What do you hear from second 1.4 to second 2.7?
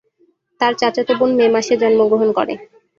মাসে জন্মগ্রহণ করে।